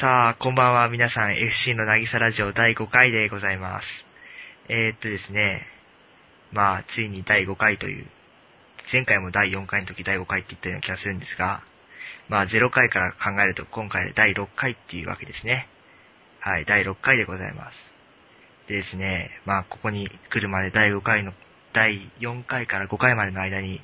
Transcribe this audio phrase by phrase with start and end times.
[0.00, 0.88] さあ、こんばんは。
[0.88, 3.86] 皆さん、FC のなぎさラジオ第5回でございます。
[4.68, 5.68] えー、っとですね、
[6.50, 8.06] まあ、ついに第5回という、
[8.92, 11.62] 前回も第4回の時第5回って言ったような気がするんですが、
[12.28, 15.68] まあ、0回から考えると今回で第6回っていうわけですね。
[16.40, 17.78] はい、第6回でございます。
[18.66, 21.32] でですね、まあ、ここに来るまで第5回の、
[21.72, 23.80] 第4回から5回までの間に、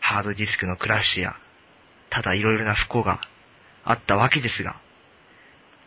[0.00, 1.36] ハードディスクのクラッシュや、
[2.08, 3.20] ただいろいろな不幸が
[3.84, 4.80] あったわけですが、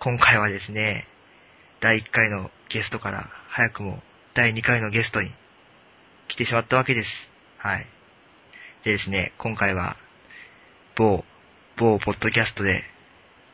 [0.03, 1.05] 今回はですね、
[1.79, 4.01] 第1回のゲストから早くも
[4.33, 5.29] 第2回のゲストに
[6.27, 7.09] 来てしまったわけです。
[7.59, 7.85] はい。
[8.83, 9.97] でですね、今回は
[10.95, 11.23] 某、
[11.77, 12.81] 某ポッドキャストで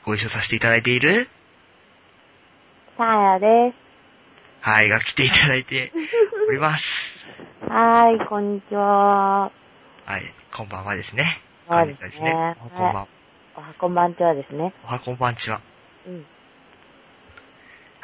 [0.05, 1.27] ご一緒させていただいている、
[2.97, 3.73] さあやで
[4.61, 5.91] はい、が来ていただいて
[6.47, 6.83] おります。
[6.85, 7.25] す。
[7.69, 9.51] はーい、こんにちは。
[10.05, 11.41] はい、こんばんはですね。
[11.67, 12.55] そうですねこんにちはですね。
[12.57, 13.07] こんばん、
[13.57, 14.73] おはこんばんちはですね。
[14.85, 15.59] おはこんばんちは。
[16.07, 16.25] うん。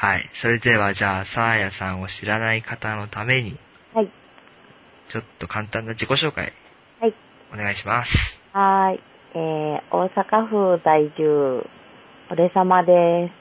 [0.03, 3.57] はい、それではじゃあ、さあやさんを知らない方のために、
[3.93, 4.11] はい。
[5.07, 6.51] ちょっと簡単な自己紹介、
[6.99, 7.15] はい。
[7.53, 8.11] お願いします。
[8.51, 8.99] はーい。
[9.33, 11.65] えー、大阪府在住、
[12.29, 13.31] 俺様で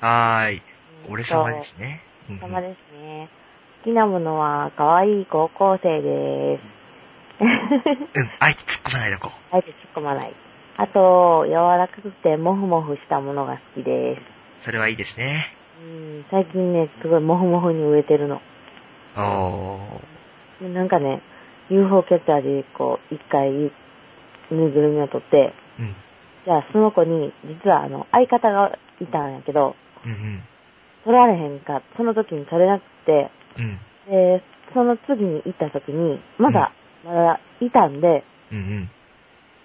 [0.00, 0.04] す。
[0.04, 0.62] はーい。
[1.08, 2.02] 俺様ですね。
[2.28, 3.28] 俺様ですね。
[3.84, 7.44] 好きなものは、可愛い高校生です。
[7.44, 10.34] うん、あえて突っ込まないでおこあえて突っ込まない。
[10.78, 14.18] あと、柔らかくてモフモフしたものが好きです。
[14.62, 14.64] う。
[14.64, 15.61] それはいいですね。
[15.82, 18.40] うん、最近ね、すごいモフモフに植えてるの。
[19.16, 20.68] おー。
[20.72, 21.20] なんかね、
[21.70, 25.96] UFO キャッチャーでこう、一回、ぬいぐるみを取って、うん。
[26.44, 29.74] じゃあその子に、実はあの、相方がいたんやけど、
[30.04, 30.42] うんうん。
[31.04, 33.78] 取られへんか、その時に取れなくて、うん。
[34.08, 36.72] で、その次に行った時に、まだ、
[37.04, 38.90] まだいたんで、うんうん。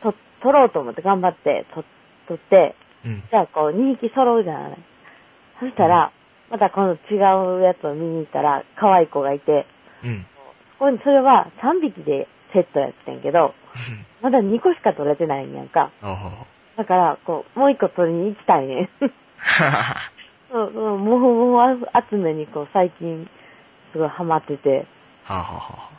[0.02, 1.84] と、取ろうと思って頑張って、と、
[2.28, 3.24] 取って、うん。
[3.30, 4.78] じゃあこう、2匹揃うじゃない。
[5.60, 6.12] そしたら、
[6.50, 7.18] また今度違
[7.60, 9.66] うやつを見に行ったら、可愛い子がいて、
[10.04, 10.26] うん。
[10.80, 13.54] ここにそれは3匹でセットやってんけど、
[14.22, 15.92] まだ2個しか取れてないんやんか。
[16.78, 18.90] だから、こう、もう1個取りに行きたいねん。
[19.38, 19.96] ははは。
[20.52, 23.28] そうそう、もふもふ集めにこう、最近、
[23.92, 24.86] すごいハマってて。
[25.24, 25.98] はあはあはあ。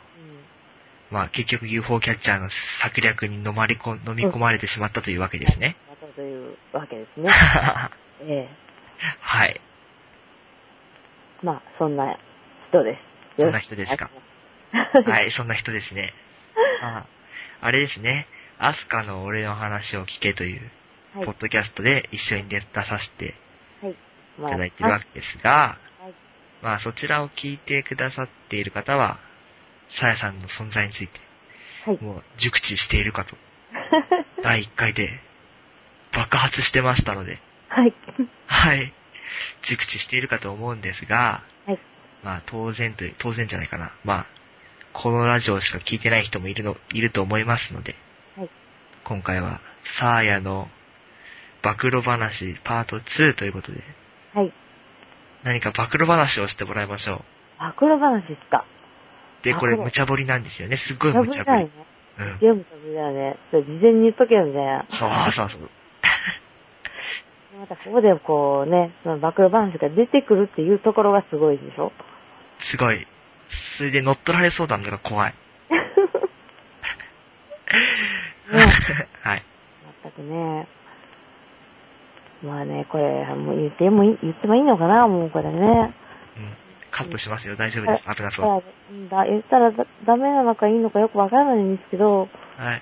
[1.11, 2.49] まあ結局 UFO キャッチャーの
[2.81, 5.75] 策略に飲まれこ、飲み込まれてしまったというわけですね。
[5.89, 7.29] またというわけですね。
[7.29, 8.47] は え
[9.01, 9.61] えい。
[11.43, 12.17] まあ、そんな
[12.69, 12.97] 人で
[13.37, 13.41] す。
[13.41, 14.09] そんな人ですか？
[14.71, 15.03] は。
[15.03, 16.13] はいい、そんな人ですね。
[16.81, 17.05] あ
[17.61, 18.27] あれですね。
[18.57, 20.71] アスカの俺の話を聞けという、
[21.15, 21.25] はい。
[21.25, 23.35] ポッドキャストで一緒に出出させて
[23.81, 23.95] はい。
[24.49, 26.13] ただいてるわけですが、はい。
[26.61, 29.19] まあそちらを聞いてくださっている方は、
[29.89, 31.19] さやさんの存在について、
[31.85, 31.97] はい。
[32.01, 33.37] もう熟知しているかと、
[34.43, 35.19] 第1回で
[36.11, 37.93] 爆発してましたので、はい。
[38.47, 38.93] はい。
[39.61, 41.79] 熟知しているかと思うんですが、はい。
[42.23, 43.91] まあ当然という、当然じゃないかな。
[44.03, 44.25] まあ、
[44.93, 47.95] このラジオしか聞いてない人もいるの、いると思いますので、
[48.35, 48.49] はい。
[49.05, 49.61] 今回は、
[49.99, 50.67] サーヤの
[51.61, 53.81] 暴露話パート2ということで、
[54.33, 54.53] はい。
[55.43, 57.23] 何か暴露話をしてもらいましょ
[57.59, 58.65] 暴露話ですか？
[59.41, 59.45] う。
[59.45, 60.75] で、これ無茶ぶりなんですよね。
[60.75, 61.71] すっごい無無茶ぶりね。。
[62.17, 62.39] うん。
[62.39, 63.37] ゲームと無茶だよね。
[63.51, 64.85] 事前に言っとけよみたいな。
[64.89, 65.69] そうそうそう。
[67.59, 71.91] またここでこうね、その暴露話が出てくるっていうところがすごいでしょ？
[72.59, 73.05] すごい。
[73.77, 75.33] それで乗っ取られそうなのが怖い。
[79.21, 79.43] はい。
[80.03, 80.67] 全くね。
[82.41, 85.07] まあね、これ、もう言ってもいい、言ってもいいのかな？
[85.09, 85.57] もうこれね。
[85.57, 85.93] うん。
[86.91, 87.57] カットしますよ。
[87.57, 88.05] 大丈夫です。
[88.05, 88.63] 危なそう。
[89.09, 92.81] だだ言ったらだダメなのかいいのかよくわからないんですけど、はい。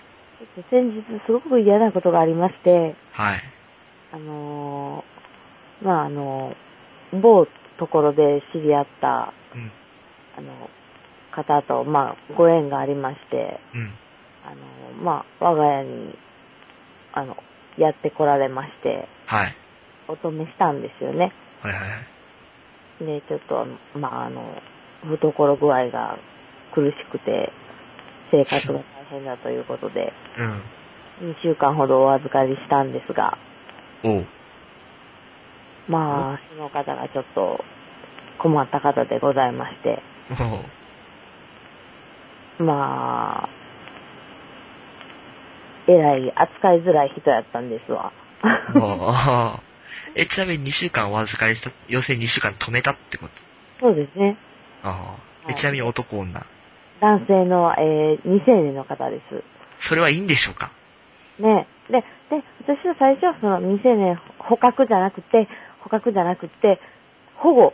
[0.69, 3.39] 先日すごく嫌なことがありまして、はい。
[4.12, 6.56] あのーまああの
[7.13, 7.47] 某
[7.78, 9.72] ところで知り合った、うん。
[10.38, 10.69] あの、
[11.31, 13.94] 方と、まあ、ご縁がありまして、うん。
[14.46, 16.13] あの、まあ、我が家に、
[17.13, 17.38] あの、
[17.78, 19.55] やってこられまして、はい。
[20.08, 21.34] お止めしたんですよね。
[21.61, 21.96] はいはいは
[23.02, 23.05] い。
[23.05, 23.66] で、ちょっと、
[23.99, 24.41] まあ、あの、
[25.03, 26.17] 懐具合が
[26.73, 27.52] 苦しくて、
[28.31, 30.11] 生活が大変だということで、
[31.22, 31.29] うん。
[31.29, 33.37] 2週間ほどお預かりしたんですが、
[34.03, 34.26] おう。
[35.88, 37.64] まあ、その方がちょっと
[38.40, 40.02] 困った方でございまして。
[42.59, 43.49] まあ、
[45.88, 48.11] えらい扱いづらい人やったんですわ。
[48.76, 49.61] おう
[50.16, 53.34] え、ちなみに2週間お預かりした、要するに2週間止めたってこと？
[53.79, 54.38] そうですね。
[54.84, 55.16] あ
[55.47, 55.52] あ。
[55.52, 56.46] え、ちなみに男女。
[57.00, 59.43] 男性の、えー、未成年の方です。
[59.79, 60.72] それはいいんでしょうか？
[61.40, 65.47] ねで、で、私は最初はその未成年捕獲じゃなくて、
[65.81, 66.79] 捕獲じゃなくて、
[67.35, 67.73] 保護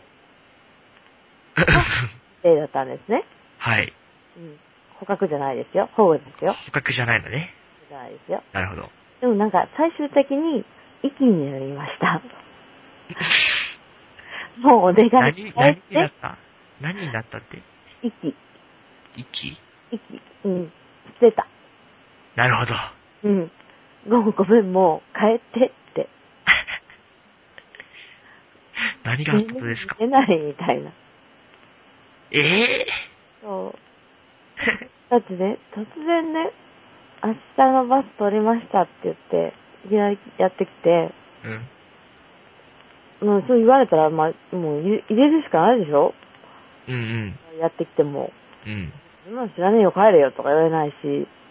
[2.42, 3.24] 例だったんですね。
[3.58, 3.92] はい。
[4.36, 4.58] うん。
[5.00, 5.88] 捕獲じゃないですよ。
[5.94, 6.52] 保護ですよ。
[6.66, 7.50] 捕獲じゃないのね。
[7.88, 8.42] じゃないですよ。
[8.52, 8.90] なるほど。
[9.20, 10.64] でもなんか最終的に、
[11.02, 12.20] 息になりました。
[14.60, 16.36] もうお願い何、帰何になった？
[16.80, 17.58] 何になったって？
[18.02, 18.34] 息、
[19.16, 19.56] 息？
[19.90, 20.72] 息、うん、
[21.20, 21.46] 捨てた。
[22.36, 22.74] なるほど。
[23.24, 23.50] うん。
[24.08, 26.08] ごめんごめん、もう帰ってって。
[29.04, 29.96] 何があったことですか？
[29.98, 30.90] 出ないみたいな。
[32.32, 32.86] ええ
[33.42, 33.78] そう。
[35.10, 36.50] だってね、突然ね、
[37.22, 39.52] 明日のバス取りましたって言って、
[39.86, 41.10] いきなりやってきて、
[43.22, 43.28] うん。
[43.28, 46.14] もうそう言われたら、まあ、もう入れるしかないでしょ？
[46.88, 47.58] うんうん。
[47.60, 48.32] やってきても。
[48.66, 48.92] うん。
[49.24, 50.94] そんなの知らねえよ、帰れよとか言われないし、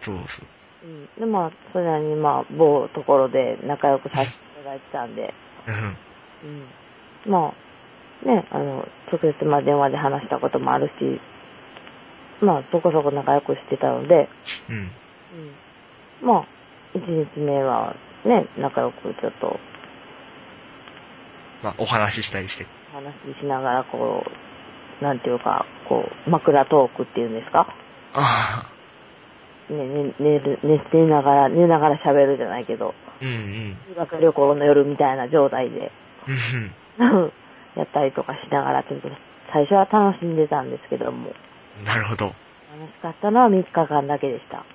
[0.02, 0.46] そうそう。
[0.84, 1.06] うん。
[1.20, 5.34] で、まあ、それなりにまあ、某ところで仲良くさせていただいてたんで、
[5.68, 5.98] うん。
[7.26, 7.32] うん。
[7.32, 7.54] ま
[8.26, 11.22] あ、ね、あの、直接まあ電話で話したこともあるし、
[12.46, 14.30] まあ、そこそこ仲良くしてたので、
[14.70, 14.76] うん。
[14.76, 16.28] うん。
[16.28, 16.46] まあ、
[16.94, 17.96] 一日目は
[18.26, 19.58] ね、仲良くちょっと
[21.64, 22.66] まあ、お話ししたりして。
[22.94, 24.24] 話しながら、こ
[25.02, 27.68] う、なんていうか、こう、枕トークっていうんですか？
[28.14, 28.73] ああ。
[29.70, 33.78] ね、ね、寝る、寝、寝ながら、寝ながら喋るじゃないけど、うんうん。
[33.88, 35.92] 修学旅行の夜みたいな状態で、
[36.28, 37.32] うん
[37.76, 39.10] やったりとかしながら、ちょっと
[39.52, 41.32] 最初は楽しんでたんですけども、
[41.80, 41.86] うん。
[41.86, 42.26] なるほど。
[42.26, 42.36] 楽
[42.88, 44.66] しかったのは3日間だけでした。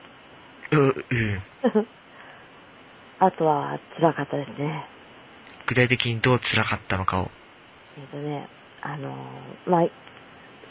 [0.77, 0.95] う、うん。
[3.21, 4.87] あとは辛かったですね。
[5.67, 7.31] 具体的にどう辛かったのかを。
[7.99, 8.49] えっ、とね、
[8.81, 9.89] あのーまあ、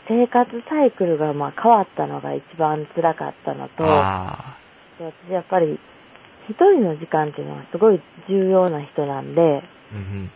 [0.08, 4.58] 生活サイクルがまあ変わったのが一番辛かったのと、あ
[5.00, 5.80] 私やっぱり
[6.50, 9.96] 一人の時間っていうのはすごい重要な人なんで、あ。
[9.96, 10.32] うん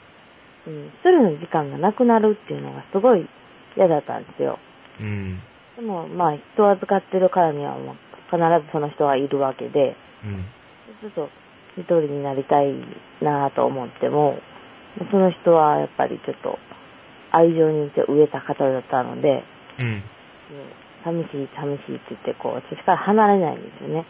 [0.68, 3.28] うん、一人の時間がなくなるっていうのがすごい
[3.76, 4.60] 嫌だったんですよ。
[5.00, 5.08] うん。
[5.08, 5.40] うん。
[5.78, 7.96] でもまあ人を預かってるからにはもう
[8.30, 10.46] 必ずその人がいるわけで、うん。
[11.02, 11.30] ちょっと
[11.78, 12.74] 一人になりたい
[13.22, 14.38] なぁと思っても、
[15.10, 16.60] その人はやっぱりちょっと
[17.32, 19.44] 愛情に飢えた方だったので、
[19.82, 19.88] うん。
[19.88, 20.04] うん
[21.04, 24.06] 寂しい寂しいって言ってこう、私から離れないんですよね。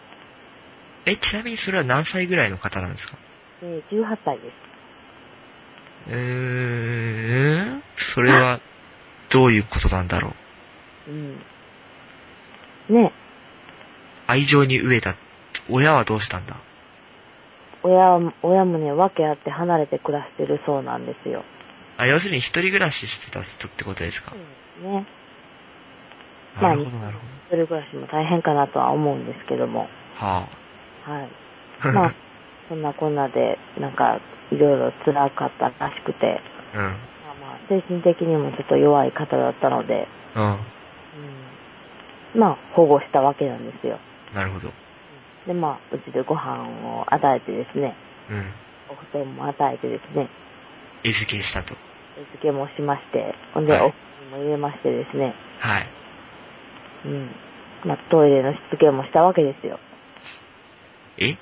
[1.05, 3.15] え、ちなみにそれは何歳ぐらいの方なんですか？
[3.61, 4.53] で、18歳です。
[6.11, 7.83] うーん。
[7.93, 8.59] それは、
[9.29, 10.33] どういうことなんだろ
[11.07, 11.11] う？
[11.11, 11.41] うん。
[12.89, 13.13] ね、
[14.27, 15.15] 愛情に飢えた。
[15.69, 16.57] 親はどうしたんだ？
[17.83, 21.45] 親は、親もね、訳あって離れて暮らしてるそうなんですよ。
[21.97, 24.31] あ、要するに一人暮らししてた人ってことですか？
[24.31, 24.45] そうで
[24.81, 25.07] すね。
[26.59, 29.87] なるほど、なるほ一人暮らしも大変かなとは思うんですけども。
[30.19, 30.25] ど。
[30.25, 30.47] は
[31.03, 31.29] はい。
[31.83, 31.91] あ。
[31.91, 32.13] まあ、
[32.69, 34.19] そんなこんなで、なんか、
[34.51, 36.41] いろいろ辛かったらしくて、
[36.73, 36.81] うん。
[36.81, 36.91] まあ
[37.41, 40.43] まあ、精神的にもちょっと弱い方だったので、うん。
[40.43, 40.47] う
[42.37, 43.99] ん、まあ、保護したわけなんですよ。
[44.33, 44.69] なるほど。
[45.47, 47.95] で、まあ、うちでご飯を与えてですね、
[48.29, 48.53] うん。
[48.89, 50.29] お布団も与えてですね、
[51.03, 51.73] 餌付けしたと。
[52.15, 53.93] 餌付けもしまして、ほんで、はいお布
[54.31, 56.00] 団も入れましてですね、はい。
[57.05, 57.35] うん。
[57.85, 59.79] まあ、トイレのしつけもしたわけですよ。
[61.17, 61.35] え？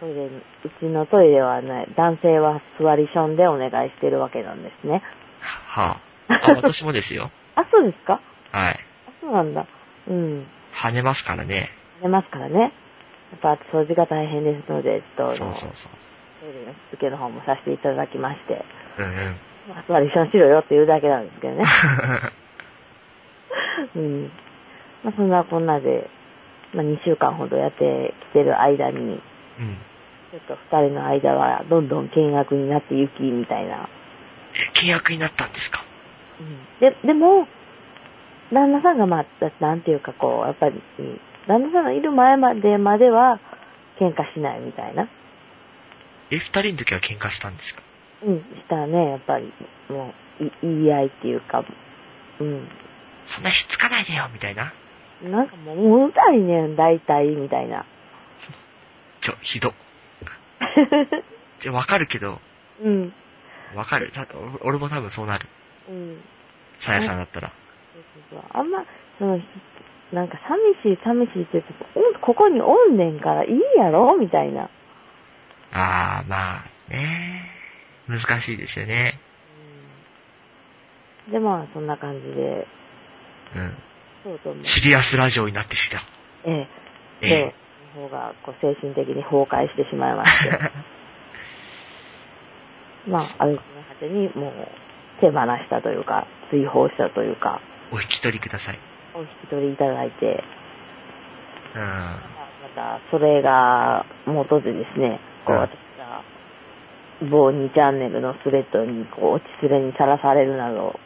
[0.00, 0.42] トイレに、う
[0.80, 5.02] ちのトイレはね、男性は座りションでお願いしてるわけなんですね。
[5.40, 6.00] はあ。
[6.50, 7.30] あ、私もですよ。
[7.56, 8.20] あ、そうですか？
[8.52, 8.74] はい。
[8.74, 8.78] あ、
[9.20, 9.66] そうなんだ。
[10.08, 10.46] うん。
[10.74, 11.68] 跳ねますからね。
[12.00, 12.72] 出ますからね。
[13.32, 15.92] やっぱ掃除が大変ですので、ちょっとそうそうそう。
[16.40, 18.64] トイレのしつけの方もさせていただきまして、
[18.98, 19.12] うんうん。
[19.68, 21.64] まあ、座りションしろよって言うだけなんですけどね。
[23.94, 24.30] うん。
[25.04, 26.08] まあ、そんなこんなで、
[26.74, 29.18] まあ、2週間ほどやってきてる間に、うん。
[30.30, 33.88] ちょっと2人の間はどんどん見学になってゆき、みたいな。
[34.54, 35.84] え、契約になったんですか？
[36.40, 36.56] うん。
[36.80, 37.46] で、でも、
[38.52, 39.26] 旦那さんがまあ、
[39.60, 43.40] なんていうかこう、やっぱり、うん旦那さんのいる前までまでは、
[43.98, 45.08] 喧嘩しないみたいな。
[46.30, 47.82] え、二人の時は喧嘩したんですか？
[48.24, 49.52] うん、したらね、やっぱり、
[49.90, 51.64] もう、い言い合いっていうか、
[52.40, 52.68] うん。
[53.26, 54.72] そんなひっつかないでよみたいな。
[55.30, 57.84] なんかもう、もううざいねん、大体、みたいな。
[59.20, 59.72] ちょ、ひど。
[61.60, 62.40] じゃ、わかるけど、
[62.82, 63.12] うん。
[63.74, 64.10] わかる。
[64.10, 65.46] た俺俺も多分そうなる。
[65.88, 66.20] うん。
[66.80, 67.52] さやさんだったら。
[67.94, 68.84] そうそうそうあんま、
[69.18, 69.44] その、ひ
[70.12, 70.38] なんか
[70.82, 71.72] 寂しい寂しいって言って
[72.20, 74.68] ここにおんねんからいいやろみたいな。
[75.72, 77.48] あー、まあ、ね
[78.08, 79.18] 難しいですよね。
[81.26, 81.32] うん。
[81.32, 82.66] で、まあ、そんな感じで、
[83.56, 83.76] うん。
[84.62, 86.00] シリアスラジオになってきた。
[86.44, 86.68] ええ。
[87.22, 87.54] えで、
[87.96, 90.58] の方が、こう、精神的に崩壊してしまいまして。
[93.10, 94.52] まあ、ある日の果てにもう
[95.20, 97.60] 手放したというか、追放したというか、
[97.90, 98.78] お引き取りください。
[99.14, 100.44] お引き取りいただいて、
[101.74, 101.82] うん。
[101.82, 102.20] ま
[102.76, 106.22] た、それが元でですね、こう、うん私が、
[107.28, 110.98] 某2チャンネルのスレッドに、こう、落ちすれにさらされるなど、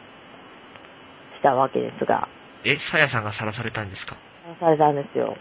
[1.37, 2.27] したわけですが、
[2.63, 4.17] え、さやさんがさらされたんですか？
[4.59, 5.35] さらされたんですよ。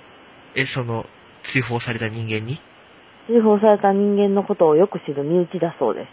[0.55, 1.07] え、その、
[1.53, 2.61] 追放された人間に？
[3.29, 6.09] 追放された人間のことをよく知る身内だそうです。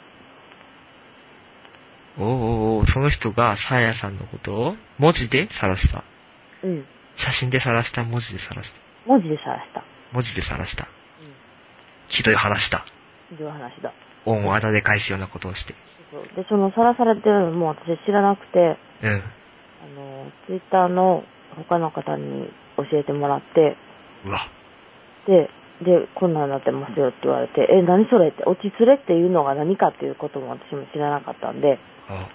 [2.19, 6.03] おーおーおーその人がさやさんのことを文字で晒した？
[6.63, 6.85] うん。
[7.15, 8.79] 写真で晒した、文字で晒した？
[9.07, 9.83] 文字でさらした。
[10.11, 10.83] 文字で晒した？
[10.83, 11.33] うん。
[12.07, 12.85] ひどい話だ。
[13.29, 13.93] ひどい話だ。
[14.25, 15.73] 恩をあだで返すようなことをして。
[16.11, 19.23] そうで、そのさらされてるのも私知らなくて、うん。
[19.83, 21.23] あの、ツイッターの
[21.57, 22.47] 他の方に
[22.77, 23.75] 教えてもらって、
[24.25, 24.39] うわ。
[25.27, 25.49] で、
[25.83, 28.29] で、こんなんなってますよって言われて、え、何それ？
[28.29, 32.29] って、落ち連れっていうのが何かっていうことも私も知らなかったんで、あ、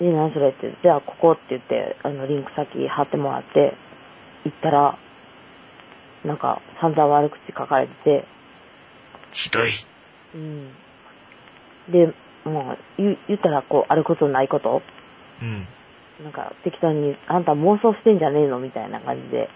[0.00, 3.74] え、何それって、じゃあここって言って、あの、リンク先貼ってもらって、
[4.44, 4.98] 行ったら、
[6.24, 8.24] なんか、散々悪口書かれてて、
[9.32, 9.70] ひどい。
[10.34, 10.72] うん。
[11.88, 12.12] で、
[12.44, 14.82] もう、言言ったら、こう、あることないこと、
[15.40, 15.66] うん。
[16.22, 19.48] なんか、適当に、あんた妄想してんじゃねえのみたいな感じで、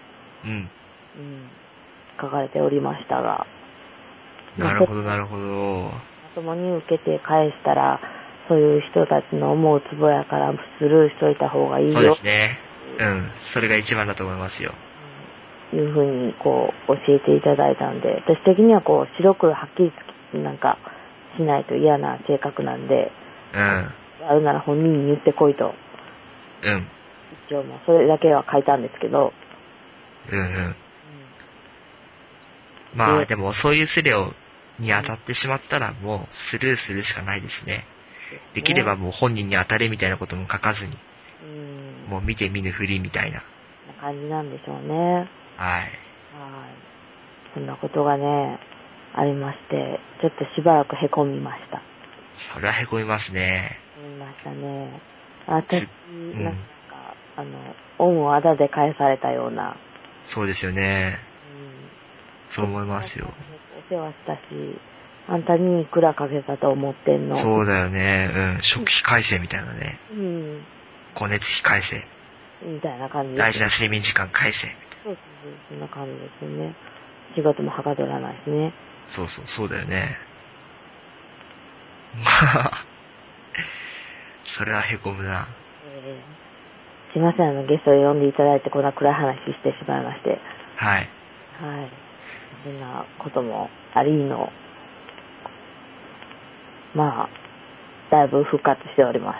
[0.45, 0.51] うん。
[0.51, 0.69] うん、
[2.19, 3.45] 書かれておりましたが、
[4.57, 5.43] なるほど、なるほど。
[5.83, 5.91] ま
[6.33, 7.99] ともに受けて返したら、
[8.47, 11.93] そういう人たちの思うつぼやからスルーしといた方がいいよ。
[11.93, 12.59] そうですね。
[12.99, 13.31] うん。
[13.53, 14.71] それが一番だと思いますよ。
[14.89, 14.95] うん
[15.73, 19.91] いうふうに、こう、教えていただいたんで、私的にはこう、白黒はっき
[20.33, 20.77] りなんか、
[21.37, 23.11] しないと嫌な性格なんで、
[23.53, 23.59] うん。
[23.59, 25.73] あるなら本人に言ってこいと、
[26.65, 26.87] うん。
[27.47, 29.31] 一応もうそれだけは書いたんですけど、
[30.31, 30.75] うんうん。
[32.95, 34.33] まあでもそういうスレを、
[34.79, 37.85] に当たってしまったらもうスルーするしかないですね。
[38.53, 40.97] できればもう本人に当たれみたいなことも書かずに、
[41.43, 43.37] うん、もう見て見ぬふりみたいな。
[43.37, 45.29] な感じなんでしょうね。
[45.55, 45.81] はい。
[45.81, 45.89] はい。
[47.53, 48.59] そんなことがね、
[49.13, 51.81] ありまして、ちょっとしばらく凹みました。
[52.53, 53.79] それは凹みますね。
[53.97, 55.14] 思いましたね。
[55.47, 56.59] 私、んなんか、
[57.37, 59.77] あの、恩をあだで返されたような、
[60.27, 61.19] そうですよね。
[61.59, 61.75] うん
[62.49, 63.27] そう思いますよ。
[63.89, 64.39] お世話したし、
[65.27, 67.35] あんたにいくらかけたと思ってんの。
[67.37, 68.29] そうだよね。
[68.33, 68.63] うん。
[68.63, 69.99] 食費改正みたいなね。
[70.11, 70.63] うん。
[71.15, 72.05] 光熱費改正。
[72.63, 74.67] みたいな感じ大事な睡眠時間改正。
[75.03, 76.75] そうそうそう、そんな感じですよね。
[77.35, 78.73] 仕事もはかどらないしね。
[79.07, 80.17] そうそう、そうだよね。
[82.23, 82.31] ま
[82.71, 82.84] あ、
[84.57, 85.47] それは凹むな。
[85.83, 86.45] えー
[87.15, 90.37] すいません、あの、ゲストで呼んでいただいて、こんな暗い話してしまいまして。
[90.75, 91.07] はい。
[91.61, 91.89] はい。
[92.65, 94.51] そんなこともありの、
[96.93, 97.29] まあ、
[98.11, 99.39] だいぶ復活しておりま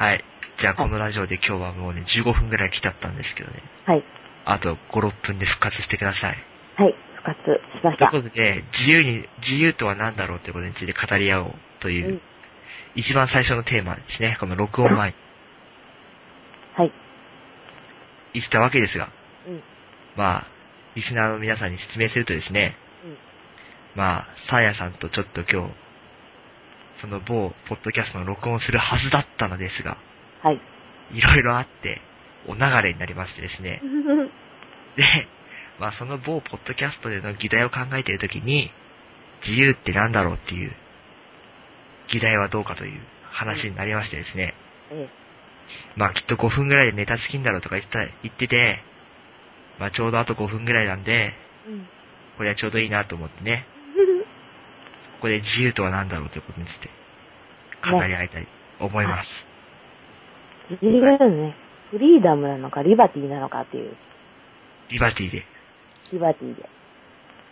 [0.00, 0.22] はい。
[0.58, 3.62] じゃあこのラジオで今日はもうね、15分ぐらい来ちゃったんですけどね。
[3.84, 4.04] はい。
[4.44, 6.36] あと5、6分で復活してください。
[6.76, 8.10] はい、復活しましというた。
[8.10, 12.20] ことで、自由に、自由とは何だろうということについて語り合おうという、うん
[12.98, 14.36] 一番最初のテーマですね。
[14.40, 15.16] この録音前に
[16.76, 16.92] はい。
[18.34, 19.08] 言ってたわけですが、
[19.46, 19.62] うん。
[20.16, 20.46] まあ、
[20.96, 23.16] リスナーの皆さんに説明するとですね、うん。
[23.94, 25.74] まあ、サーヤさんとちょっと今日、
[27.00, 29.96] その某ポッドキャストの録音をするはずだったのですが、
[30.42, 30.60] はい。
[31.12, 32.00] いろいろあって、
[32.48, 33.80] お流れになりましてですね。
[34.98, 35.28] で、
[35.78, 38.72] まあその某ポッドキャストでの議題を考えているときに、
[39.46, 40.74] 自由って何だろうっていう、
[42.08, 43.00] 議題はどうかという
[43.30, 44.54] 話になりましてですね。
[44.90, 45.08] え
[45.96, 48.80] まあきっと5分ぐらいでネタ尽きんだろうとか言ってた言ってて、
[49.78, 51.34] まあちょうどあと5分ぐらいなんで、
[51.66, 51.70] え。
[51.70, 51.86] うん。
[52.38, 53.66] これはちょうどいいなと思ってね、
[55.18, 56.88] ここで自由とは何だろうということについて
[57.84, 58.46] 語り合いたい
[58.78, 59.46] と思います。
[60.70, 61.56] 自由ね、
[61.90, 63.96] フリーダムなのかリバティなのかっていう、
[64.90, 65.44] リバティで。
[66.12, 66.68] リバティで。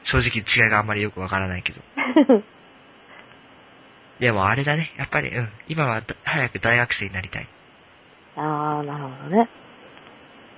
[0.04, 1.80] 正直違いがあんまりよくわからないけど。
[4.20, 4.92] でもあれだね。
[4.99, 5.49] やっぱり、うん。
[5.68, 7.49] 今はだ早く大学生になりたい。
[8.37, 9.49] ああ、なるほどね。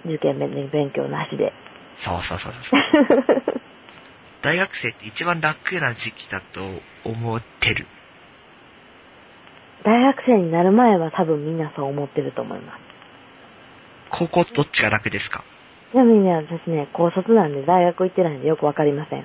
[0.07, 1.53] 受験勉勉強なしで。
[1.99, 2.81] そうそうそうそう。
[4.43, 6.61] 大学生って一番楽な時期だと
[7.05, 7.87] 思ってる。
[9.85, 12.81] 大学生になる前は多分みんなそう思ってると思います。
[14.11, 15.43] 高校どっちが楽ですか？
[15.93, 19.25] ちなみにね、私ね、高卒なんで大学行ってないんでよくわかりません。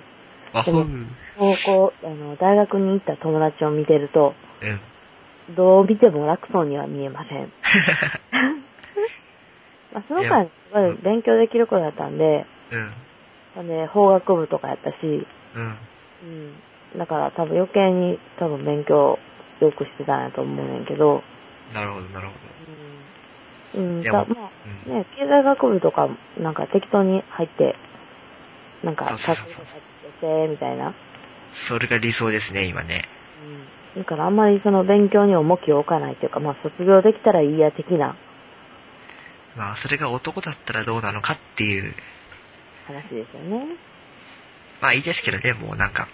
[1.38, 4.66] 高校、あの、大学に行った友達を見てると、う
[5.52, 5.56] ん。
[5.56, 7.52] どう見ても楽そうには見えません。
[9.94, 13.88] まあ、その間、すごい勉強できる子だったんで、うん。
[13.88, 14.96] 法学部とかやったし、
[15.56, 15.78] うん。
[16.24, 16.64] うん。
[16.98, 19.20] だから多分余計に多分勉強
[19.60, 21.24] よくしてたんやと思うねんけど、
[21.74, 22.34] なるほど、なるほ
[23.76, 23.86] うん。
[23.98, 24.52] うん、でもだまあ、
[24.88, 27.76] うんね、経済学部とか、なんか適当に入って、
[28.84, 29.82] なんか、そうそうそうそう
[30.50, 30.92] みたいな。
[30.92, 30.96] ど。
[31.68, 33.06] それが理想ですね、今ね。
[33.96, 34.04] うん。
[34.04, 38.16] だからあんまりその勉強に重きを置かないというか、まあ卒業できたらいいや的な
[39.56, 41.94] まあ、それが男だったらどうなのかっていう。
[42.88, 43.78] 話ですよね。
[44.82, 46.08] まあいいですけどね、もうなんか、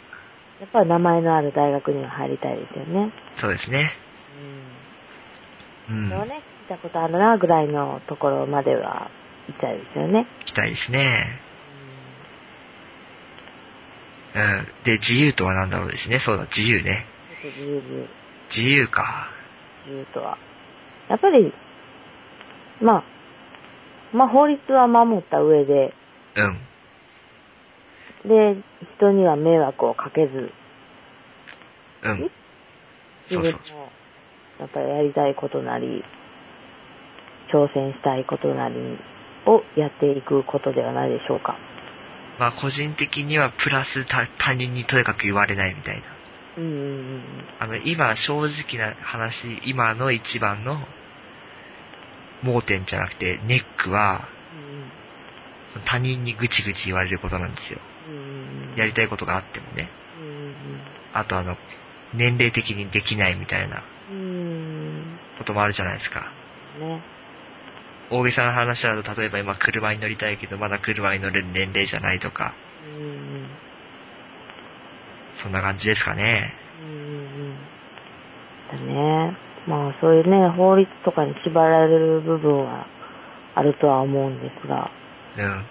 [0.60, 3.14] やっぱり名前のある大学には入りたいですよね。
[3.38, 3.94] そうですね。
[5.90, 5.94] う。
[5.94, 6.10] うんん。
[6.10, 9.10] それをね、聞いたことあるなぐらいのところまでは
[9.48, 10.28] 行きたいですよね。
[10.42, 11.49] 行きたいですね。
[14.36, 14.84] うん。
[14.84, 16.20] で、自由とは何だろうですね。
[16.20, 17.06] そうだ、自由ね。
[17.44, 18.08] 自由自由、
[18.50, 19.30] 自由か。
[19.86, 20.38] 自由とは。
[21.10, 21.54] やっぱり、
[22.82, 23.04] まあ、
[24.14, 25.94] まあ法律は守った上で、
[26.36, 26.60] うん。
[28.30, 28.62] で、
[28.98, 30.52] 人には迷惑をかけず、
[32.04, 32.32] うん。
[33.30, 33.76] 自分そうそ
[34.60, 36.04] やっぱりやりたいことなり、
[37.52, 38.76] 挑戦したいことなり
[39.46, 41.58] をやっていくことではないでしょうか。
[42.40, 46.04] まあ個人的にはプラス他他人にとにかく言われないみたいな。
[46.58, 47.24] うんうんうん
[47.60, 50.88] あの、今正直な話、今の一番の
[52.42, 54.30] 盲点じゃなくて、ネックは、
[55.86, 57.80] 他人にぐちぐち言われることなんですよ。
[58.08, 58.22] うんうん
[58.72, 59.90] うんやりたいことがあってもね。
[60.18, 60.82] うんうん
[61.12, 61.58] あとあの、
[62.14, 63.84] 年齢的にできないみたいな
[65.38, 66.32] こともあるじゃないですか。
[66.80, 67.02] ね。
[68.12, 72.56] 大げさな話だと、例えば今車に乗りたいけど、まだ車に乗れる年齢じゃないとか、
[75.36, 76.54] そんな感じですかね。
[76.82, 77.56] うんうん
[78.72, 79.38] だね。
[79.68, 82.88] まあそういうね、法律とかに縛られる部分は
[83.56, 84.90] あるとは思うんですが、
[85.38, 85.44] うん。
[85.44, 85.66] うん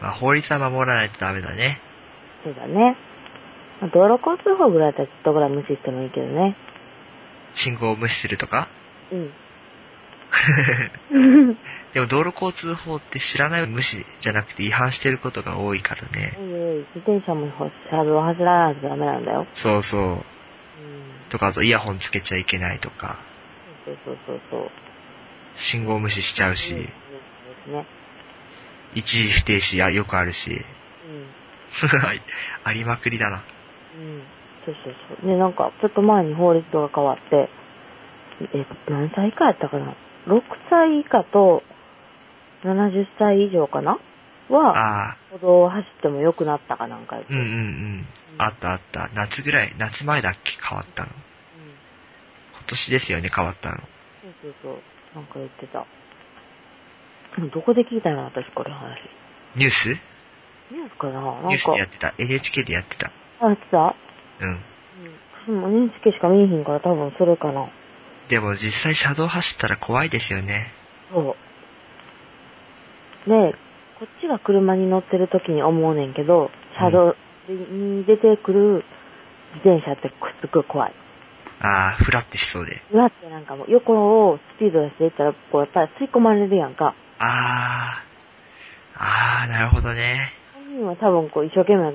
[0.00, 1.80] まあ法律は守らないとダメだね。
[2.44, 2.96] そうだね。
[3.80, 6.56] まあ道路交通法ぐらいだったらちょっとぐらい無視してもいいけどね。
[7.52, 8.68] 信号を無視するとか？
[9.12, 9.30] うん。
[11.94, 16.36] でも道路交通法って知らない無視じゃなくて違反してることが多いからね。
[16.38, 17.46] おいおい、自転車も
[17.90, 19.46] 車道を走らないとダメなんだよ。
[19.54, 20.00] そうそう。
[20.02, 20.20] うん。
[21.30, 23.20] とか、あとイヤホンつけちゃいけないとか、
[23.84, 24.70] そうそうそうそう。
[25.56, 27.86] 信号無視しちゃうし、うんね。
[28.94, 30.64] 一時不停止やよくあるし、うん。
[32.64, 33.44] ありまくりだな。
[33.96, 34.22] うん。
[34.64, 35.26] そうそうそう。
[35.26, 37.48] で、なんか、ちょっと前に法律が変わって、
[38.52, 39.94] え、何歳以下やったかな
[40.26, 41.62] ?6 歳以下と
[42.64, 43.98] 70歳以上かな？
[44.48, 47.16] は、歩道を走っても良くなったかなんか。
[47.16, 48.06] うんうんうん。
[48.38, 49.08] あったあった。
[49.14, 51.08] 夏ぐらい、夏前だっけ変わったの。
[51.08, 51.14] うん
[52.52, 53.76] 今年ですよね、変わったの。
[53.76, 53.84] そう
[54.42, 54.76] そうそう。
[55.14, 55.86] なんか言ってた。
[57.52, 58.98] どこで聞いたの私これ話。
[59.56, 59.88] ニュース？
[60.70, 61.20] ニュースかな？
[61.20, 62.14] なんニュースか、でやってた。
[62.18, 63.12] NHK でやってた。
[63.40, 63.94] あ、やってた？
[64.40, 64.60] うん。
[65.48, 65.74] うん。
[65.88, 67.68] NHK しか見えへんから多分それかな。
[68.28, 70.72] でも実際車道走ったら怖いですよね。
[71.12, 71.24] そう。
[73.28, 73.54] で、
[73.98, 77.16] こっちが車に乗ってる時に思うねんけど、車道
[77.48, 78.84] に出てくる
[79.54, 80.94] 自転車ってすっごい怖い。
[81.60, 82.82] ああ、フラってしそうで。
[82.92, 86.94] うわってなんかもう横をスピード出していったら、こうやっぱり吸い込まれるやんか。
[87.18, 88.04] ああ、
[88.96, 90.32] ああ、なるほどね。
[90.54, 91.94] 本人は多分こう一生懸命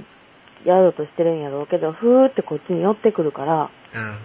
[0.65, 4.19] やろうとしてるんやろうけど、ふーってこっちに寄ってくるから、うん。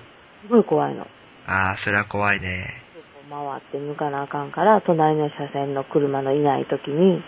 [0.47, 1.07] すごい怖いの。
[1.47, 2.83] ああ、それは怖いね。
[3.31, 7.23] 回って向かなあかんから、隣の車線の車のいない時に、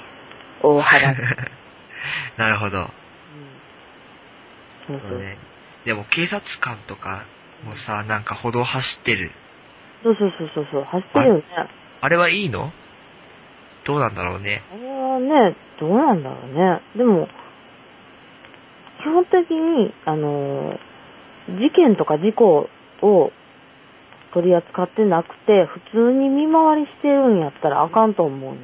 [0.63, 1.17] 大幅に。
[2.37, 2.79] なるほど。
[2.79, 2.87] うん、
[4.87, 5.39] そうそうね。
[5.85, 7.25] でも警察官とか
[7.65, 9.31] もさ、なんか歩道走ってる。
[10.03, 11.43] そうそうそうそうそう、走ってるよね。
[12.01, 12.73] あれはいいの？
[13.85, 14.63] どうなんだろうね。
[14.73, 15.19] あれは
[15.51, 16.81] ね、どうなんだろうね。
[16.97, 17.29] でも、
[19.01, 20.79] 基本的に、あのー
[21.49, 22.69] 事件とか事故
[23.03, 23.31] を
[24.37, 28.61] 取り扱ってなくて、普通に見回りしてるんやったらあかんと思うね。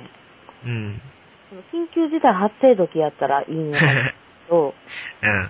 [0.67, 1.01] うん。
[1.73, 4.15] 緊急事態発生時やったらいいんやけ
[4.51, 4.75] ど、
[5.25, 5.49] うん。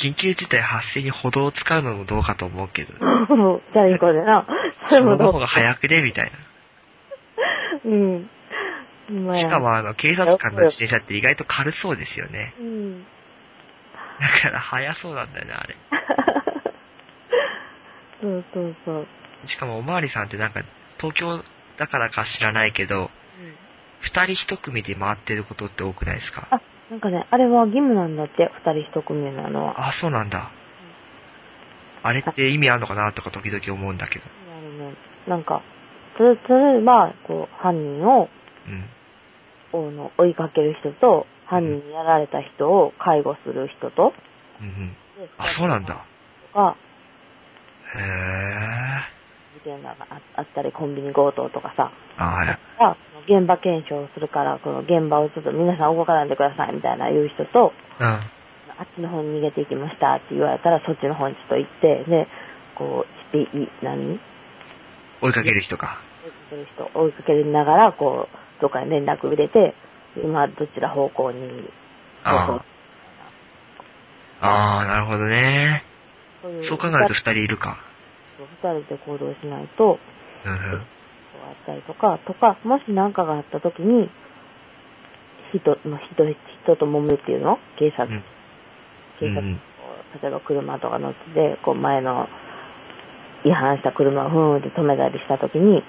[0.00, 2.94] 緊急事態発生に歩道を使うのもどうかと思うけど。
[3.00, 3.60] うん。
[3.72, 4.46] じゃあいい子でな。
[4.86, 6.30] その方が早くねみたい
[7.84, 8.30] うん。
[9.10, 9.32] まな。
[9.32, 12.54] あしかもあの、警察官の自転車って意外と軽そうですよね。
[12.60, 13.02] うん。
[13.02, 13.08] だ
[14.40, 15.74] から速そうなんだよね、あれ。
[18.24, 19.06] そうそうそう。
[19.46, 20.62] しかもおまわりさんってなんか、
[20.96, 21.42] 東京
[21.76, 23.08] だからか知らないけど、うん
[24.00, 26.46] 二人一組で回ってることって多くないですか？
[26.50, 26.60] あ、
[26.90, 29.88] なんかね、あれは義務なんだって、二人一組なのは。
[29.88, 30.50] あ、そうなんだ。
[32.02, 34.26] あれって意味あんのかなとか時々思うんだけど。
[34.26, 35.62] あのね、なんか、
[36.18, 38.28] と例えば、こう、犯人を、
[38.66, 38.90] うん。
[39.72, 44.12] おの追いかける人と、犯人にやられた人を介護する人と、
[44.60, 44.96] うんうん。
[45.16, 46.04] であ、そうなんだ。
[46.52, 46.76] か、
[47.96, 49.14] へえ。
[49.58, 52.58] 事件がああったり、コンビニ強盗とかさ、あはい。
[52.78, 58.06] が現場検証をするから、この現場をちょっと皆さん動かないでくださいみたいな言う人と、うん。
[58.06, 62.26] あっちの方に逃げていきましたって言われたら、そっちの方にちょっと行って、で、
[62.74, 63.48] こう、い、
[63.82, 64.20] 何？
[65.22, 66.00] 追いかける人か。
[66.24, 69.74] 追いかける人、追いかけながら、こう、どっかに連絡入れて、
[70.16, 71.70] 今どちら方向に、
[72.24, 72.60] あ
[74.40, 75.84] あ、なるほどね。
[76.44, 77.80] そういうそう考えると二人いるか。
[78.36, 79.98] 二人で行動しないと、
[80.44, 80.60] うんうん。
[80.60, 80.80] そう
[81.48, 84.10] あったりとか、とか、もし何かがあった時に、
[85.54, 86.24] 人、まあ人、
[86.64, 87.58] 人と揉めるっていうの？
[87.78, 88.22] 警察、うん
[89.20, 89.56] 警察、う
[90.20, 92.28] 例えば車とか乗ってて、こう前の
[93.44, 95.82] 違反した車をふーんって止めたりした時に、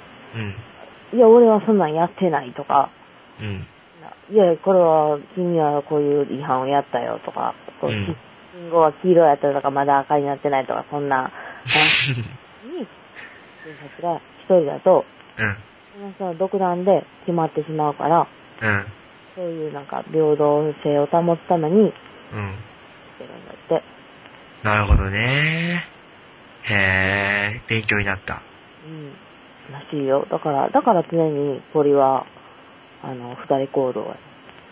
[1.12, 1.18] うん。
[1.18, 2.92] いや、俺はそんなんやってないとか、
[3.42, 3.68] うん。
[4.32, 8.16] いや、これは、君はこういう違反をやったよとか、こううん
[8.56, 11.30] 信号は黄色やったとかまだ赤になってないとか、そんな
[11.66, 15.04] 話に、警察が一人だと、
[15.38, 15.58] うん。
[15.94, 18.28] その人の独断で決まってしまうから、
[18.62, 18.86] うん。
[19.36, 21.92] そういうなんか平等性を保つためにうん。
[21.92, 21.92] し
[23.20, 23.84] てるんだって。
[24.64, 25.84] なるほどね。
[26.64, 28.42] へえ、勉強になった。
[28.88, 29.12] うん。
[29.74, 30.26] らしいよ。
[30.32, 32.26] だから、だから常にポリは、
[33.04, 34.16] あの、二人行動が。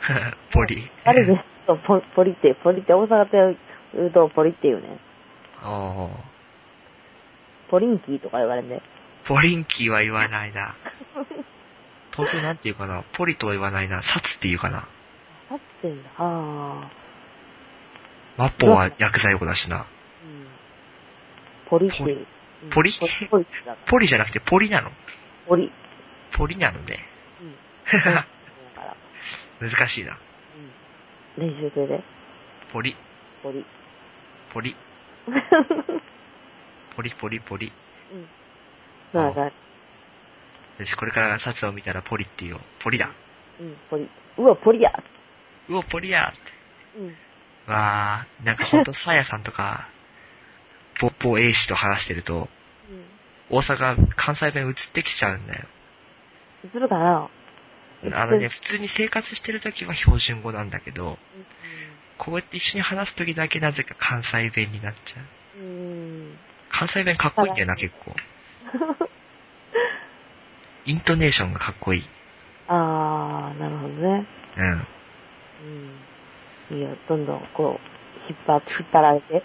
[0.53, 0.89] ポリ。
[1.03, 3.57] あれでポポリって、ポリって大阪で
[3.95, 4.99] 言うとポリって言うね。
[5.63, 6.09] おー
[7.69, 8.81] ポリンキーとか言われんね。
[9.25, 10.75] ポリンキーは言わないな。
[12.11, 13.03] 東京なんて言うかな？
[13.13, 14.03] ポリとは言わないな。
[14.03, 14.87] サツって言うかな。
[15.49, 16.09] 立ってんだ。
[16.17, 16.91] ああ。
[18.37, 19.87] マッポは薬剤横だしな。
[20.23, 20.47] うん。
[21.69, 22.25] ポリってポリ
[22.71, 22.91] ポリ？
[23.29, 24.91] ポリだポリじゃなくてポリなの？
[25.47, 25.71] ポリ。
[26.35, 26.99] ポリなのね。
[29.61, 29.69] うん。
[29.69, 30.17] 難しいな。
[31.37, 31.47] うん。
[31.47, 32.03] 練習中で。
[32.71, 32.95] ポリ、
[33.41, 33.65] ポリ。
[34.53, 34.75] ポリ、
[36.95, 37.71] ポリポリポリ。
[39.13, 39.19] うん。
[39.19, 39.51] なんか、よ
[40.85, 42.61] し、これからサツを見たらポリって言おう。
[42.79, 43.11] ポリだ。
[43.59, 44.09] うん、ポリ。
[44.37, 44.91] うわ、ポリや
[45.69, 46.99] うお、ポリやって。
[46.99, 47.15] うん。
[47.71, 49.89] わー、なんかほんと、サヤさんとか、
[50.99, 52.47] ポッポ A 氏と話してると、
[53.51, 53.57] うん。
[53.57, 55.65] 大阪、関西弁移ってきちゃうんだよ。
[56.71, 57.29] するかな
[58.11, 61.17] あのね、普通に生活してる時は標準語なんだけど、
[62.23, 65.21] こうやって一緒に話す時だけなぜか関西弁になっちゃ
[65.57, 65.59] う。
[65.59, 65.67] うん。
[65.67, 65.71] う
[66.29, 66.39] ん。
[66.69, 68.15] 関西弁かっこいいんだよな、結構。
[70.85, 72.03] イントネーションがかっこいい。
[72.67, 74.27] あー、なるほどね。
[74.57, 74.87] うん。
[76.71, 76.77] うん。
[76.77, 79.43] いいよ、どんどんこう、引っ張、引っ張られて。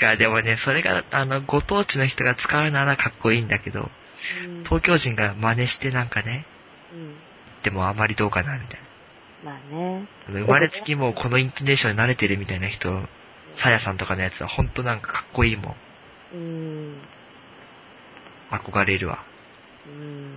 [0.00, 3.90] 違う、でもね、それが、あの、ご当地の人が使うならかっこいいんだけど、
[4.46, 4.64] うん。
[4.64, 6.46] 東京人が真似してなんかね、
[6.92, 7.16] うん。
[7.62, 8.80] でもあまりどうかな、みたい
[9.44, 10.08] まあね。
[10.28, 10.40] な。
[10.40, 12.88] 生まれつきもうこのイントネーションに慣れてるみたいな人、
[13.54, 15.76] さやさんとかのやつはほんとなんかかっこいいもん。
[16.34, 17.02] うん。
[18.50, 19.24] 憧れるわ。
[19.86, 20.36] うん。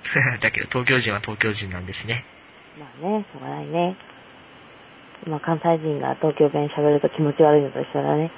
[0.40, 2.24] だけど東京人は東京人なんですね。
[2.78, 3.96] まあね、しょうがないね。
[5.26, 8.30] まあ関西人が東京弁喋ると気持ち悪いのと一緒だね。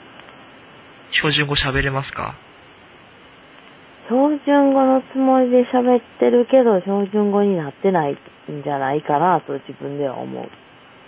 [1.12, 2.34] 標準語喋れますか？
[4.12, 10.44] 標準語のつもりで喋ってるけど、標準語になってないんじゃないかなと自分では思う。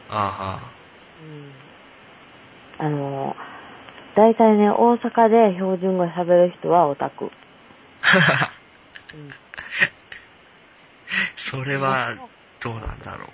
[0.09, 0.73] あ
[2.81, 2.87] うん。
[2.87, 3.37] あの、
[4.17, 7.31] 大体ね、大阪で標準語喋る人はオタク。
[8.01, 8.53] あ。
[9.13, 9.31] うん。
[11.37, 12.15] それは、
[12.63, 13.27] どうなんだろ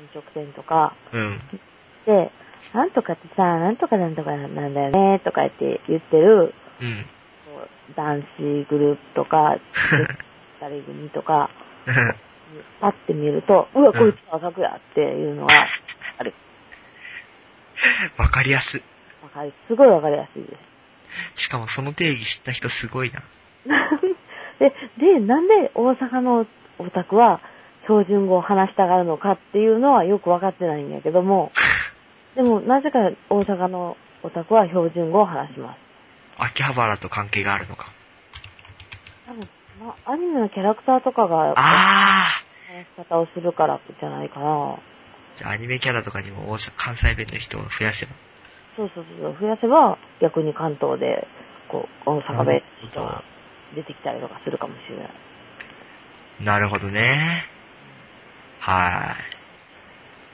[0.00, 1.16] 飲食店とかう。
[1.16, 1.40] うん。
[2.06, 2.32] で、
[2.74, 7.06] なんとかってさ、なんとかなんとかなんだよね、とか言って言ってる、うん。
[7.96, 9.58] 男子グループとか、
[10.60, 11.50] 二人組とか、
[12.80, 15.50] パッて見ると、うわ、こいつはオタクやっていうのは、
[16.18, 16.34] ある。
[18.16, 18.82] わかりやすい。
[19.22, 19.52] わかる。
[19.66, 20.56] すごいわかりやすいで
[21.36, 21.42] す。
[21.44, 23.22] しかもその定義知った人すごいな。
[24.58, 26.46] で、で、なんで大阪の
[26.78, 27.40] オタクは
[27.82, 31.52] 標準語を話したがるのかっていうのはよくわかってないんだけども、
[32.34, 35.91] でもなぜか大阪のオタクは標準語を話します。
[36.38, 37.86] 秋葉原と関係があるのか。
[39.26, 39.40] 多分、
[39.80, 42.42] まあ、アニメのキャラクターとかがあ
[42.96, 44.46] 話し方をするからじゃないかな。
[44.46, 44.78] ー
[45.36, 48.12] じゃあアニメキャラとかにも大阪関西弁の人を増やせば。
[48.76, 51.26] そうそうそう、増やせば逆に関東で、
[51.68, 53.22] こう、大阪弁の人が
[53.74, 55.10] 出てきたりとかするかもしれない。
[56.40, 57.44] なるほどね。
[58.60, 59.16] は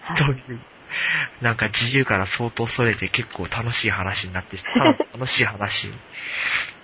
[0.07, 0.17] ーい。
[0.17, 0.61] という、
[1.41, 4.57] なんか自由から相当それて結構楽しい話になって、
[5.13, 5.95] 楽しい話に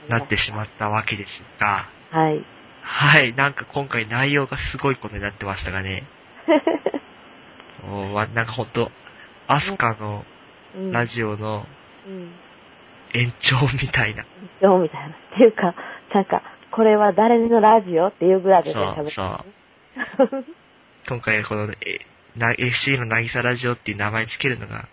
[0.09, 2.45] なってしまったわけですが、はい。
[2.83, 6.05] はい、なんか今回内容がすごいことになってましたがね、
[7.89, 8.91] おなんかほんと、
[9.47, 10.25] アスカの
[10.75, 11.67] うんラジオの
[12.07, 12.33] うん。
[13.15, 14.25] 延長みたいな。
[14.61, 15.15] よ、みたいな。
[15.15, 15.75] っていうか、
[16.13, 20.45] なんか、これは誰のラジオっていうぐらいで喋ってそうる。
[21.09, 22.01] 今回この、え
[22.37, 24.89] な FC のなぎさラジオっていう名前つけるのが、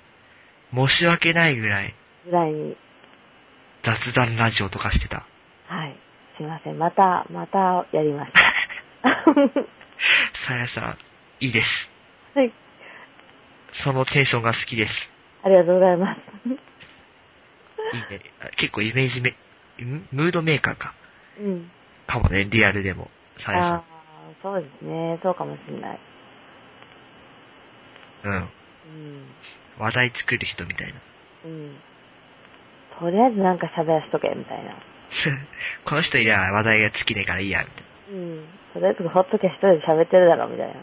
[0.74, 1.94] 申し訳ないぐらい
[2.26, 2.78] ぐらいに、
[3.84, 5.26] 雑談ラジオとかしてた。
[5.68, 5.96] はい。
[6.38, 6.78] すいません。
[6.78, 8.40] また、またやりました。
[10.48, 10.98] さやさん、
[11.40, 11.92] いいです。
[12.36, 12.54] はい。
[13.72, 15.12] そのテンションが好きです。
[15.44, 16.20] ありがとうございます。
[16.50, 18.22] いいね。
[18.40, 19.32] あ結構イメージめ、
[19.80, 20.08] ん？
[20.12, 20.94] ムードメーカーか。
[21.40, 21.72] うん。
[22.08, 23.10] かもね、リアルでも。
[23.38, 23.84] さやさああ、
[24.44, 25.20] そうですね。
[25.24, 26.00] そうかもしれない。
[28.30, 28.32] ん。
[28.32, 28.38] うん。
[28.38, 28.50] うん。
[29.80, 31.02] 話題作る人みたいな。
[31.46, 31.78] うん。
[33.00, 34.76] とりあえずなんか喋らしとけ、みたいな。
[35.86, 37.90] この人いりゃ話題が尽きねえからいいや、みたいな。
[38.12, 38.46] うん。
[38.74, 40.74] とりあえずほっとけ一人で喋ってるだろ、みたいな。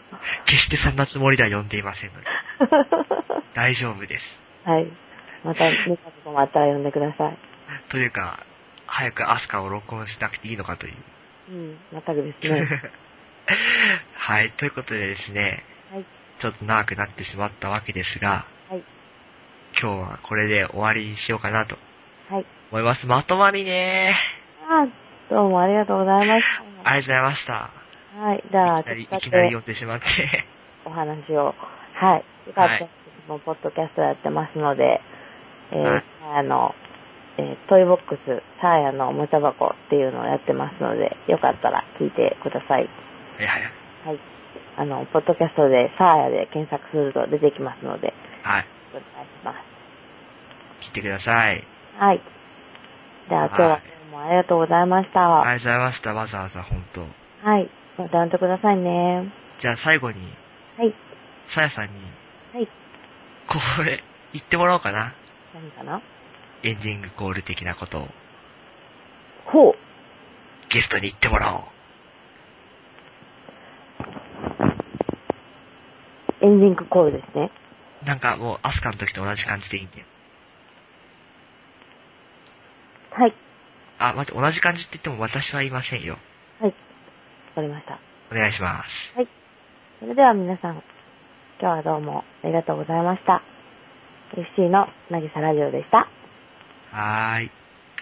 [0.45, 2.27] 決してそんなつもりでは呼んでいませんので。
[3.55, 4.39] 大丈夫です。
[4.65, 4.87] はい。
[5.43, 7.37] また、見たこともあったら呼んでください。
[7.89, 8.45] というか、
[8.85, 10.93] 早くアスカを録音しなくていいのかという。
[11.49, 11.79] うん。
[11.91, 12.67] 全くですね。
[14.15, 14.51] はい。
[14.51, 15.63] ということでですね、はい。
[16.39, 18.83] ちょっと長くなってしまったわけですが、はい。
[19.79, 21.77] 今日はこれで終わりにしようかなと
[22.29, 22.45] はい。
[22.71, 23.07] 思います。
[23.07, 24.15] まとまりね
[24.69, 26.43] あーどうもありがとうございまし
[26.83, 27.71] ありがとうございました。
[28.15, 28.21] た。
[28.21, 28.43] はい。
[28.49, 30.05] じゃあ、いきなり、いきなり読んでしまって。
[30.85, 31.53] お話を。
[31.93, 32.47] はい。
[32.47, 32.89] よかったら、はい
[33.29, 35.01] もうポッドキャストやってますので、
[35.71, 36.73] えー、はいサーヤの、
[37.37, 42.89] えートイボックス、サーヤのおもちゃ箱っていうのをやってますので、よかったら聞いてください。
[43.37, 44.07] はいはい。
[44.07, 44.38] はい。
[44.79, 48.13] あの、ポッドキャストでサーヤで検索すると出てきますので、
[48.43, 48.65] はい。
[48.91, 49.51] お願いしま
[50.79, 50.87] す。
[50.87, 51.67] 聞いてください。
[51.97, 52.21] はい。
[53.27, 55.41] じゃあ今日はどうもありがとうございました。
[55.41, 56.13] ありはがとうございました。
[56.13, 57.01] わざわざ本当。
[57.01, 57.05] い。
[57.97, 59.33] また呼んでくださいね。
[59.59, 60.21] じゃあ最後に、
[60.77, 60.95] はい。
[61.47, 61.91] さやさんに、
[62.53, 62.67] はい。
[63.47, 65.13] これ、言ってもらおうかな。
[65.53, 66.01] 何かな？
[66.63, 68.07] エンディングコール的なことを、
[69.43, 69.73] ほう。
[70.69, 71.63] ゲストに言ってもらおう。
[76.41, 77.51] エンディングコールですね。
[78.05, 80.05] なんかもう、アスカの時と同じ感じでいいんだよ。
[83.11, 83.33] はい。
[83.99, 86.17] あ、待って、同じ感じって言っても私はいませんよ。
[86.61, 86.69] はい。
[86.69, 86.75] わ
[87.55, 87.99] かりました。
[88.31, 89.13] お願いします。
[89.15, 89.27] はい。
[89.99, 90.81] それでは皆さん、
[91.59, 93.41] 今日はどうもありがとうございました。
[94.31, 96.07] FC のなぎさラジオでした。
[96.91, 97.58] はーい。